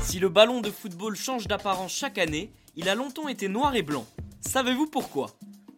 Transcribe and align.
Si 0.00 0.18
le 0.18 0.28
ballon 0.28 0.60
de 0.60 0.70
football 0.70 1.14
change 1.16 1.46
d'apparence 1.46 1.92
chaque 1.92 2.18
année, 2.18 2.50
il 2.76 2.88
a 2.88 2.94
longtemps 2.94 3.28
été 3.28 3.48
noir 3.48 3.76
et 3.76 3.82
blanc. 3.82 4.06
Savez-vous 4.40 4.86
pourquoi? 4.86 5.30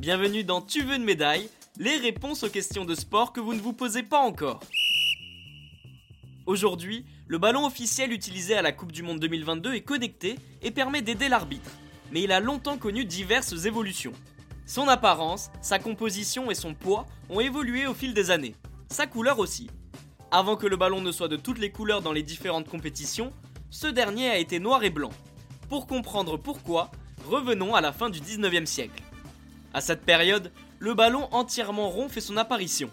Bienvenue 0.00 0.44
dans 0.44 0.62
Tu 0.62 0.82
veux 0.82 0.96
une 0.96 1.04
médaille 1.04 1.48
Les 1.78 1.98
réponses 1.98 2.42
aux 2.42 2.48
questions 2.48 2.84
de 2.84 2.94
sport 2.94 3.32
que 3.32 3.40
vous 3.40 3.54
ne 3.54 3.60
vous 3.60 3.72
posez 3.72 4.02
pas 4.02 4.20
encore. 4.20 4.60
Aujourd'hui, 6.46 7.04
le 7.26 7.38
ballon 7.38 7.66
officiel 7.66 8.12
utilisé 8.12 8.54
à 8.54 8.62
la 8.62 8.72
Coupe 8.72 8.92
du 8.92 9.02
Monde 9.02 9.20
2022 9.20 9.74
est 9.74 9.82
connecté 9.82 10.36
et 10.62 10.70
permet 10.70 11.02
d'aider 11.02 11.28
l'arbitre, 11.28 11.70
mais 12.10 12.22
il 12.22 12.32
a 12.32 12.40
longtemps 12.40 12.78
connu 12.78 13.04
diverses 13.04 13.64
évolutions. 13.66 14.12
Son 14.66 14.88
apparence, 14.88 15.50
sa 15.60 15.78
composition 15.78 16.50
et 16.50 16.54
son 16.54 16.72
poids 16.72 17.06
ont 17.28 17.40
évolué 17.40 17.86
au 17.86 17.92
fil 17.92 18.14
des 18.14 18.30
années. 18.30 18.54
Sa 18.88 19.06
couleur 19.06 19.38
aussi. 19.38 19.68
Avant 20.30 20.56
que 20.56 20.66
le 20.66 20.78
ballon 20.78 21.02
ne 21.02 21.12
soit 21.12 21.28
de 21.28 21.36
toutes 21.36 21.58
les 21.58 21.70
couleurs 21.70 22.00
dans 22.00 22.12
les 22.12 22.22
différentes 22.22 22.68
compétitions, 22.68 23.30
ce 23.68 23.86
dernier 23.86 24.30
a 24.30 24.38
été 24.38 24.58
noir 24.60 24.82
et 24.82 24.88
blanc. 24.88 25.10
Pour 25.68 25.86
comprendre 25.86 26.38
pourquoi, 26.38 26.90
revenons 27.26 27.74
à 27.74 27.82
la 27.82 27.92
fin 27.92 28.08
du 28.08 28.20
19e 28.20 28.64
siècle. 28.64 29.02
À 29.74 29.82
cette 29.82 30.02
période, 30.02 30.50
le 30.78 30.94
ballon 30.94 31.28
entièrement 31.32 31.90
rond 31.90 32.08
fait 32.08 32.22
son 32.22 32.38
apparition. 32.38 32.88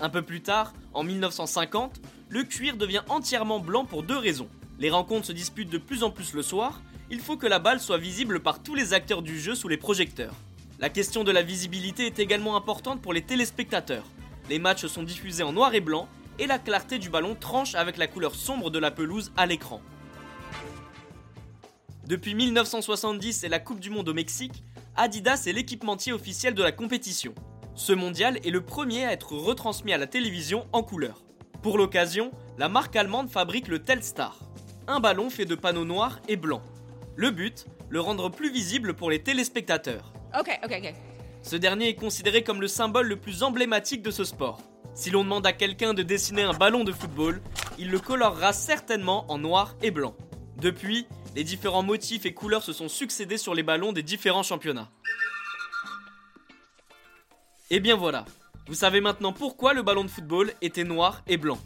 Un 0.00 0.08
peu 0.08 0.22
plus 0.22 0.42
tard, 0.42 0.72
en 0.92 1.04
1950, 1.04 2.00
le 2.30 2.42
cuir 2.42 2.76
devient 2.76 3.02
entièrement 3.08 3.60
blanc 3.60 3.84
pour 3.84 4.02
deux 4.02 4.18
raisons. 4.18 4.48
Les 4.80 4.90
rencontres 4.90 5.26
se 5.26 5.32
disputent 5.32 5.70
de 5.70 5.78
plus 5.78 6.02
en 6.02 6.10
plus 6.10 6.32
le 6.34 6.42
soir, 6.42 6.82
il 7.10 7.20
faut 7.20 7.36
que 7.36 7.46
la 7.46 7.60
balle 7.60 7.78
soit 7.78 7.98
visible 7.98 8.40
par 8.40 8.60
tous 8.60 8.74
les 8.74 8.92
acteurs 8.92 9.22
du 9.22 9.38
jeu 9.38 9.54
sous 9.54 9.68
les 9.68 9.76
projecteurs. 9.76 10.34
La 10.82 10.88
question 10.88 11.22
de 11.22 11.30
la 11.30 11.42
visibilité 11.42 12.06
est 12.06 12.18
également 12.18 12.56
importante 12.56 13.00
pour 13.00 13.12
les 13.12 13.22
téléspectateurs. 13.22 14.04
Les 14.50 14.58
matchs 14.58 14.86
sont 14.86 15.04
diffusés 15.04 15.44
en 15.44 15.52
noir 15.52 15.76
et 15.76 15.80
blanc 15.80 16.08
et 16.40 16.48
la 16.48 16.58
clarté 16.58 16.98
du 16.98 17.08
ballon 17.08 17.36
tranche 17.36 17.76
avec 17.76 17.96
la 17.98 18.08
couleur 18.08 18.34
sombre 18.34 18.68
de 18.68 18.80
la 18.80 18.90
pelouse 18.90 19.30
à 19.36 19.46
l'écran. 19.46 19.80
Depuis 22.08 22.34
1970 22.34 23.44
et 23.44 23.48
la 23.48 23.60
Coupe 23.60 23.78
du 23.78 23.90
Monde 23.90 24.08
au 24.08 24.12
Mexique, 24.12 24.64
Adidas 24.96 25.44
est 25.46 25.52
l'équipementier 25.52 26.12
officiel 26.12 26.52
de 26.52 26.64
la 26.64 26.72
compétition. 26.72 27.32
Ce 27.76 27.92
mondial 27.92 28.40
est 28.44 28.50
le 28.50 28.62
premier 28.64 29.04
à 29.04 29.12
être 29.12 29.36
retransmis 29.36 29.92
à 29.92 29.98
la 29.98 30.08
télévision 30.08 30.66
en 30.72 30.82
couleur. 30.82 31.22
Pour 31.62 31.78
l'occasion, 31.78 32.32
la 32.58 32.68
marque 32.68 32.96
allemande 32.96 33.30
fabrique 33.30 33.68
le 33.68 33.78
Telstar, 33.78 34.36
un 34.88 34.98
ballon 34.98 35.30
fait 35.30 35.44
de 35.44 35.54
panneaux 35.54 35.84
noirs 35.84 36.18
et 36.26 36.34
blancs. 36.34 36.64
Le 37.14 37.30
but, 37.30 37.66
le 37.88 38.00
rendre 38.00 38.30
plus 38.30 38.50
visible 38.50 38.94
pour 38.94 39.12
les 39.12 39.22
téléspectateurs. 39.22 40.12
Ok, 40.38 40.58
ok, 40.64 40.72
ok. 40.78 40.94
Ce 41.42 41.56
dernier 41.56 41.88
est 41.88 41.94
considéré 41.94 42.42
comme 42.42 42.60
le 42.60 42.68
symbole 42.68 43.08
le 43.08 43.16
plus 43.16 43.42
emblématique 43.42 44.02
de 44.02 44.10
ce 44.10 44.24
sport. 44.24 44.60
Si 44.94 45.10
l'on 45.10 45.24
demande 45.24 45.46
à 45.46 45.52
quelqu'un 45.52 45.94
de 45.94 46.02
dessiner 46.02 46.42
un 46.42 46.52
ballon 46.52 46.84
de 46.84 46.92
football, 46.92 47.40
il 47.78 47.90
le 47.90 47.98
colorera 47.98 48.52
certainement 48.52 49.30
en 49.30 49.38
noir 49.38 49.74
et 49.82 49.90
blanc. 49.90 50.14
Depuis, 50.58 51.06
les 51.34 51.44
différents 51.44 51.82
motifs 51.82 52.26
et 52.26 52.34
couleurs 52.34 52.62
se 52.62 52.72
sont 52.72 52.88
succédés 52.88 53.38
sur 53.38 53.54
les 53.54 53.62
ballons 53.62 53.92
des 53.92 54.02
différents 54.02 54.42
championnats. 54.42 54.90
Et 57.70 57.80
bien 57.80 57.96
voilà, 57.96 58.26
vous 58.66 58.74
savez 58.74 59.00
maintenant 59.00 59.32
pourquoi 59.32 59.72
le 59.72 59.82
ballon 59.82 60.04
de 60.04 60.10
football 60.10 60.52
était 60.60 60.84
noir 60.84 61.22
et 61.26 61.38
blanc. 61.38 61.58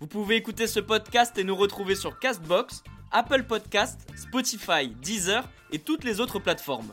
Vous 0.00 0.06
pouvez 0.06 0.36
écouter 0.36 0.66
ce 0.66 0.80
podcast 0.80 1.38
et 1.38 1.44
nous 1.44 1.56
retrouver 1.56 1.94
sur 1.94 2.18
Castbox, 2.18 2.82
Apple 3.12 3.44
Podcast, 3.44 4.00
Spotify, 4.16 4.88
Deezer 5.00 5.48
et 5.70 5.78
toutes 5.78 6.04
les 6.04 6.20
autres 6.20 6.40
plateformes. 6.40 6.92